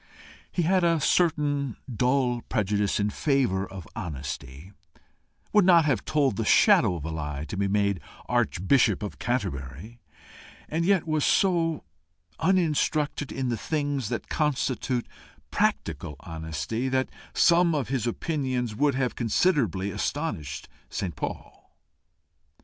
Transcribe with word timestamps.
He 0.51 0.63
had 0.63 0.83
a 0.83 0.99
certain 0.99 1.77
dull 1.87 2.41
prejudice 2.49 2.99
in 2.99 3.11
favour 3.11 3.67
of 3.67 3.87
honesty, 3.95 4.71
would 5.53 5.63
not 5.63 5.85
have 5.85 6.05
told 6.05 6.37
the 6.37 6.43
shadow 6.43 6.95
of 6.95 7.05
a 7.05 7.11
lie 7.11 7.45
to 7.45 7.55
be 7.55 7.67
made 7.67 8.01
Archbishop 8.27 9.03
of 9.03 9.19
Canterbury, 9.19 9.99
and 10.67 10.85
yet 10.85 11.05
was 11.07 11.23
so 11.23 11.83
uninstructed 12.39 13.31
in 13.31 13.49
the 13.49 13.57
things 13.57 14.09
that 14.09 14.27
constitute 14.27 15.05
practical 15.51 16.15
honesty 16.21 16.89
that 16.89 17.09
some 17.35 17.75
of 17.75 17.89
his 17.89 18.07
opinions 18.07 18.73
would 18.75 18.95
have 18.95 19.13
considerably 19.15 19.91
astonished 19.91 20.67
St. 20.89 21.15
Paul. 21.15 21.77